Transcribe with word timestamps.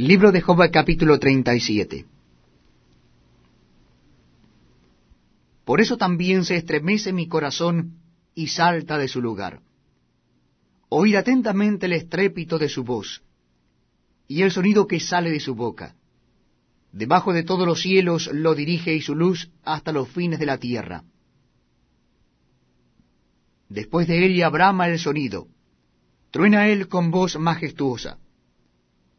Libro 0.00 0.32
de 0.32 0.40
Job 0.40 0.70
capítulo 0.72 1.18
37 1.18 2.06
Por 5.66 5.82
eso 5.82 5.98
también 5.98 6.46
se 6.46 6.56
estremece 6.56 7.12
mi 7.12 7.28
corazón 7.28 7.98
y 8.34 8.46
salta 8.46 8.96
de 8.96 9.08
su 9.08 9.20
lugar. 9.20 9.60
Oíd 10.88 11.16
atentamente 11.16 11.84
el 11.84 11.92
estrépito 11.92 12.58
de 12.58 12.70
su 12.70 12.82
voz 12.82 13.22
y 14.26 14.40
el 14.40 14.50
sonido 14.50 14.86
que 14.86 15.00
sale 15.00 15.30
de 15.30 15.38
su 15.38 15.54
boca. 15.54 15.94
Debajo 16.92 17.34
de 17.34 17.42
todos 17.42 17.66
los 17.66 17.82
cielos 17.82 18.30
lo 18.32 18.54
dirige 18.54 18.94
y 18.94 19.02
su 19.02 19.14
luz 19.14 19.50
hasta 19.64 19.92
los 19.92 20.08
fines 20.08 20.38
de 20.38 20.46
la 20.46 20.56
tierra. 20.56 21.04
Después 23.68 24.08
de 24.08 24.24
ella 24.24 24.48
brama 24.48 24.88
el 24.88 24.98
sonido, 24.98 25.48
truena 26.30 26.68
él 26.68 26.88
con 26.88 27.10
voz 27.10 27.38
majestuosa 27.38 28.18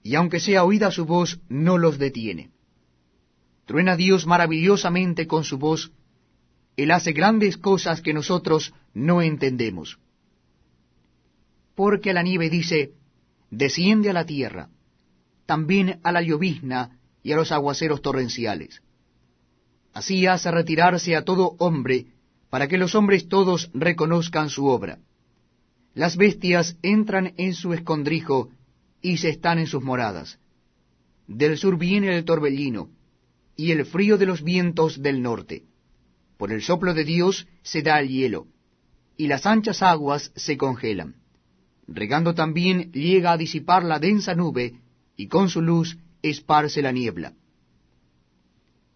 y 0.03 0.15
aunque 0.15 0.39
sea 0.39 0.63
oída 0.63 0.91
su 0.91 1.05
voz, 1.05 1.39
no 1.49 1.77
los 1.77 1.97
detiene. 1.97 2.51
Truena 3.65 3.95
Dios 3.95 4.25
maravillosamente 4.25 5.27
con 5.27 5.43
su 5.43 5.57
voz, 5.57 5.91
Él 6.75 6.91
hace 6.91 7.13
grandes 7.13 7.57
cosas 7.57 8.01
que 8.01 8.13
nosotros 8.13 8.73
no 8.93 9.21
entendemos. 9.21 9.99
Porque 11.75 12.11
a 12.11 12.13
la 12.13 12.23
nieve 12.23 12.49
dice, 12.49 12.91
desciende 13.49 14.09
a 14.09 14.13
la 14.13 14.25
tierra, 14.25 14.69
también 15.45 15.99
a 16.03 16.11
la 16.11 16.21
llovizna 16.21 16.99
y 17.23 17.31
a 17.31 17.35
los 17.35 17.51
aguaceros 17.51 18.01
torrenciales. 18.01 18.81
Así 19.93 20.25
hace 20.25 20.49
retirarse 20.51 21.15
a 21.15 21.23
todo 21.23 21.55
hombre, 21.59 22.07
para 22.49 22.67
que 22.67 22.77
los 22.77 22.95
hombres 22.95 23.27
todos 23.27 23.69
reconozcan 23.73 24.49
su 24.49 24.65
obra. 24.65 24.99
Las 25.93 26.17
bestias 26.17 26.77
entran 26.81 27.33
en 27.37 27.53
su 27.53 27.73
escondrijo, 27.73 28.49
y 29.01 29.17
se 29.17 29.29
están 29.29 29.59
en 29.59 29.67
sus 29.67 29.83
moradas. 29.83 30.39
Del 31.27 31.57
sur 31.57 31.77
viene 31.77 32.15
el 32.15 32.25
torbellino, 32.25 32.89
y 33.55 33.71
el 33.71 33.85
frío 33.85 34.17
de 34.17 34.25
los 34.25 34.43
vientos 34.43 35.01
del 35.01 35.21
norte. 35.21 35.63
Por 36.37 36.51
el 36.51 36.61
soplo 36.61 36.93
de 36.93 37.03
Dios 37.03 37.47
se 37.63 37.81
da 37.81 37.99
el 37.99 38.09
hielo, 38.09 38.47
y 39.17 39.27
las 39.27 39.45
anchas 39.45 39.81
aguas 39.81 40.31
se 40.35 40.57
congelan. 40.57 41.15
Regando 41.87 42.33
también 42.33 42.91
llega 42.91 43.31
a 43.31 43.37
disipar 43.37 43.83
la 43.83 43.99
densa 43.99 44.35
nube, 44.35 44.79
y 45.15 45.27
con 45.27 45.49
su 45.49 45.61
luz 45.61 45.97
esparce 46.21 46.81
la 46.81 46.91
niebla. 46.91 47.33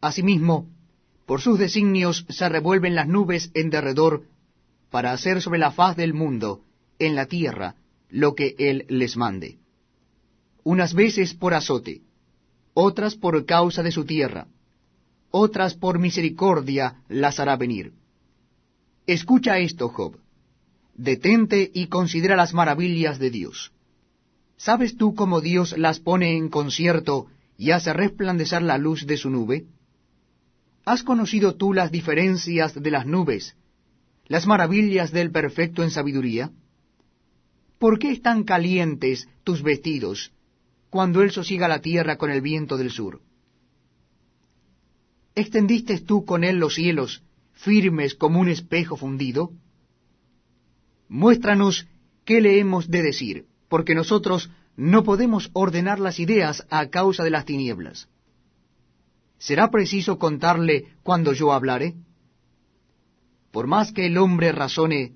Asimismo, 0.01 0.69
por 1.25 1.41
sus 1.41 1.57
designios 1.57 2.25
se 2.29 2.47
revuelven 2.47 2.95
las 2.95 3.07
nubes 3.07 3.51
en 3.53 3.69
derredor, 3.69 4.23
para 4.91 5.11
hacer 5.11 5.41
sobre 5.41 5.59
la 5.59 5.71
faz 5.71 5.95
del 5.95 6.13
mundo, 6.13 6.61
en 6.99 7.15
la 7.15 7.25
tierra, 7.25 7.75
lo 8.09 8.35
que 8.35 8.55
él 8.57 8.85
les 8.87 9.17
mande 9.17 9.57
unas 10.65 10.95
veces 10.95 11.35
por 11.35 11.53
azote, 11.53 12.01
otras 12.73 13.15
por 13.15 13.45
causa 13.45 13.83
de 13.83 13.91
su 13.91 14.03
tierra, 14.03 14.47
otras 15.29 15.75
por 15.75 15.99
misericordia 15.99 17.03
las 17.07 17.39
hará 17.39 17.55
venir. 17.55 17.93
Escucha 19.05 19.59
esto, 19.59 19.89
Job. 19.89 20.17
Detente 20.95 21.69
y 21.71 21.85
considera 21.85 22.35
las 22.35 22.53
maravillas 22.55 23.19
de 23.19 23.29
Dios. 23.29 23.73
¿Sabes 24.57 24.97
tú 24.97 25.13
cómo 25.13 25.39
Dios 25.39 25.77
las 25.77 25.99
pone 25.99 26.35
en 26.35 26.49
concierto 26.49 27.27
y 27.59 27.69
hace 27.69 27.93
resplandecer 27.93 28.63
la 28.63 28.79
luz 28.79 29.05
de 29.05 29.17
su 29.17 29.29
nube? 29.29 29.67
¿Has 30.83 31.03
conocido 31.03 31.55
tú 31.55 31.73
las 31.73 31.91
diferencias 31.91 32.73
de 32.73 32.89
las 32.91 33.05
nubes, 33.05 33.55
las 34.25 34.47
maravillas 34.47 35.11
del 35.11 35.29
perfecto 35.29 35.83
en 35.83 35.91
sabiduría? 35.91 36.49
¿Por 37.77 37.99
qué 37.99 38.09
están 38.11 38.43
calientes 38.45 39.29
tus 39.43 39.61
vestidos 39.61 40.31
cuando 40.95 41.21
él 41.21 41.31
sosiega 41.31 41.67
la 41.67 41.81
tierra 41.81 42.15
con 42.15 42.31
el 42.31 42.39
viento 42.39 42.77
del 42.77 42.89
sur. 42.89 43.19
¿Extendiste 45.35 45.99
tú 45.99 46.23
con 46.23 46.45
él 46.45 46.55
los 46.55 46.75
cielos, 46.75 47.21
firmes 47.51 48.15
como 48.15 48.39
un 48.39 48.47
espejo 48.47 48.95
fundido? 48.95 49.51
Muéstranos 51.09 51.85
qué 52.23 52.39
le 52.39 52.61
hemos 52.61 52.89
de 52.89 53.01
decir, 53.01 53.45
porque 53.67 53.93
nosotros 53.93 54.49
no 54.77 55.03
podemos 55.03 55.49
ordenar 55.51 55.99
las 55.99 56.17
ideas 56.17 56.65
a 56.69 56.87
causa 56.87 57.25
de 57.25 57.31
las 57.31 57.43
tinieblas. 57.43 58.07
¿Será 59.37 59.69
preciso 59.69 60.17
contarle 60.17 60.93
cuando 61.03 61.33
yo 61.33 61.51
hablare? 61.51 61.95
Por 63.51 63.67
más 63.67 63.91
que 63.91 64.05
el 64.05 64.17
hombre 64.17 64.53
razone, 64.53 65.11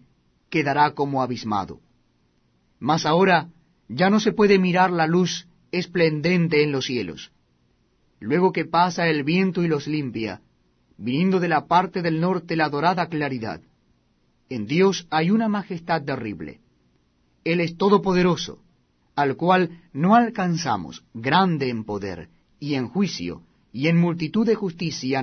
quedará 0.50 0.92
como 0.92 1.24
abismado. 1.24 1.80
Mas 2.80 3.06
ahora 3.06 3.48
ya 3.88 4.10
no 4.10 4.20
se 4.20 4.34
puede 4.34 4.60
mirar 4.60 4.92
la 4.92 5.08
luz 5.08 5.46
esplendente 5.72 6.64
en 6.64 6.72
los 6.72 6.86
cielos. 6.86 7.32
Luego 8.20 8.52
que 8.52 8.66
pasa 8.66 9.08
el 9.08 9.24
viento 9.24 9.64
y 9.64 9.68
los 9.68 9.88
limpia, 9.88 10.42
viniendo 10.98 11.40
de 11.40 11.48
la 11.48 11.68
parte 11.68 12.02
del 12.02 12.20
norte 12.20 12.56
la 12.56 12.70
dorada 12.70 13.08
claridad. 13.08 13.62
En 14.50 14.66
Dios 14.66 15.08
hay 15.10 15.32
una 15.32 15.48
majestad 15.48 16.04
terrible. 16.04 16.60
Él 17.44 17.62
es 17.62 17.78
todopoderoso, 17.78 18.62
al 19.16 19.36
cual 19.38 19.82
no 19.94 20.16
alcanzamos, 20.16 21.04
grande 21.14 21.70
en 21.70 21.84
poder, 21.84 22.30
y 22.60 22.76
en 22.76 22.88
juicio, 22.88 23.44
y 23.72 23.88
en 23.88 23.98
multitud 23.98 24.46
de 24.46 24.56
justicia 24.56 25.22